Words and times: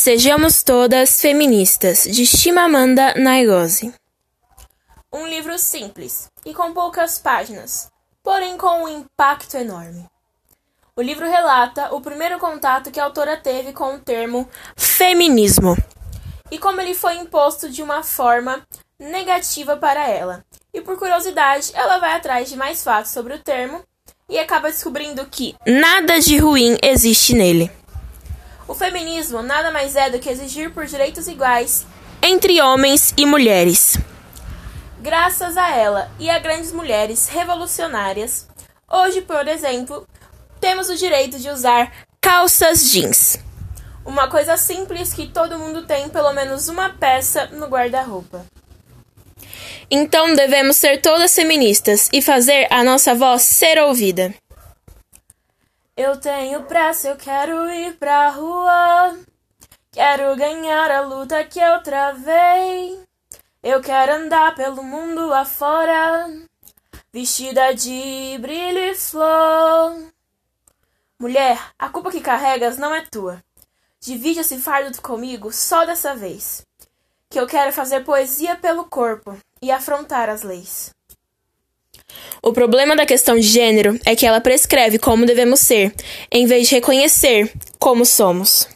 Sejamos 0.00 0.62
todas 0.62 1.20
feministas, 1.20 2.04
de 2.04 2.24
Chimamanda 2.24 3.12
Ngozi. 3.18 3.92
Um 5.12 5.26
livro 5.26 5.58
simples 5.58 6.26
e 6.42 6.54
com 6.54 6.72
poucas 6.72 7.18
páginas, 7.18 7.90
porém 8.22 8.56
com 8.56 8.84
um 8.84 8.88
impacto 8.88 9.58
enorme. 9.58 10.06
O 10.96 11.02
livro 11.02 11.28
relata 11.28 11.94
o 11.94 12.00
primeiro 12.00 12.38
contato 12.38 12.90
que 12.90 12.98
a 12.98 13.04
autora 13.04 13.36
teve 13.36 13.74
com 13.74 13.96
o 13.96 13.98
termo 13.98 14.48
feminismo 14.74 15.76
e 16.50 16.58
como 16.58 16.80
ele 16.80 16.94
foi 16.94 17.16
imposto 17.16 17.68
de 17.68 17.82
uma 17.82 18.02
forma 18.02 18.66
negativa 18.98 19.76
para 19.76 20.08
ela. 20.08 20.42
E 20.72 20.80
por 20.80 20.98
curiosidade, 20.98 21.72
ela 21.74 21.98
vai 21.98 22.14
atrás 22.14 22.48
de 22.48 22.56
mais 22.56 22.82
fatos 22.82 23.10
sobre 23.10 23.34
o 23.34 23.38
termo 23.38 23.84
e 24.30 24.38
acaba 24.38 24.70
descobrindo 24.70 25.26
que 25.26 25.54
nada 25.66 26.18
de 26.20 26.38
ruim 26.38 26.78
existe 26.82 27.34
nele. 27.34 27.70
Feminismo 28.80 29.42
nada 29.42 29.70
mais 29.70 29.94
é 29.94 30.08
do 30.08 30.18
que 30.18 30.30
exigir 30.30 30.72
por 30.72 30.86
direitos 30.86 31.28
iguais 31.28 31.86
entre 32.22 32.62
homens 32.62 33.12
e 33.14 33.26
mulheres. 33.26 33.98
Graças 35.02 35.58
a 35.58 35.76
ela 35.76 36.10
e 36.18 36.30
a 36.30 36.38
grandes 36.38 36.72
mulheres 36.72 37.28
revolucionárias, 37.28 38.48
hoje, 38.90 39.20
por 39.20 39.46
exemplo, 39.46 40.08
temos 40.58 40.88
o 40.88 40.96
direito 40.96 41.38
de 41.38 41.50
usar 41.50 41.92
calças 42.22 42.90
jeans. 42.90 43.38
Uma 44.02 44.30
coisa 44.30 44.56
simples 44.56 45.12
que 45.12 45.28
todo 45.28 45.58
mundo 45.58 45.82
tem 45.82 46.08
pelo 46.08 46.32
menos 46.32 46.70
uma 46.70 46.88
peça 46.88 47.48
no 47.52 47.66
guarda-roupa. 47.66 48.46
Então 49.90 50.34
devemos 50.34 50.78
ser 50.78 51.02
todas 51.02 51.34
feministas 51.34 52.08
e 52.14 52.22
fazer 52.22 52.66
a 52.70 52.82
nossa 52.82 53.14
voz 53.14 53.42
ser 53.42 53.78
ouvida. 53.78 54.34
Eu 56.02 56.16
tenho 56.16 56.62
pressa, 56.62 57.08
eu 57.08 57.16
quero 57.18 57.70
ir 57.70 57.94
pra 57.98 58.30
rua. 58.30 59.18
Quero 59.92 60.34
ganhar 60.34 60.90
a 60.90 61.02
luta 61.02 61.44
que 61.44 61.60
eu 61.60 61.82
travei. 61.82 62.98
Eu 63.62 63.82
quero 63.82 64.14
andar 64.14 64.54
pelo 64.54 64.82
mundo 64.82 65.30
afora, 65.34 66.26
vestida 67.12 67.74
de 67.74 68.38
brilho 68.40 68.78
e 68.78 68.94
flor. 68.94 70.10
Mulher, 71.18 71.60
a 71.78 71.90
culpa 71.90 72.10
que 72.10 72.22
carregas 72.22 72.78
não 72.78 72.94
é 72.94 73.02
tua. 73.02 73.44
Divide 74.00 74.40
esse 74.40 74.56
fardo 74.56 75.02
comigo 75.02 75.52
só 75.52 75.84
dessa 75.84 76.14
vez. 76.14 76.66
Que 77.28 77.38
eu 77.38 77.46
quero 77.46 77.74
fazer 77.74 78.04
poesia 78.04 78.56
pelo 78.56 78.86
corpo 78.86 79.36
e 79.60 79.70
afrontar 79.70 80.30
as 80.30 80.40
leis. 80.40 80.94
O 82.42 82.52
problema 82.52 82.96
da 82.96 83.04
questão 83.04 83.36
de 83.36 83.46
gênero 83.46 83.98
é 84.04 84.16
que 84.16 84.26
ela 84.26 84.40
prescreve 84.40 84.98
como 84.98 85.26
devemos 85.26 85.60
ser, 85.60 85.92
em 86.32 86.46
vez 86.46 86.68
de 86.68 86.74
reconhecer 86.76 87.52
como 87.78 88.04
somos. 88.04 88.66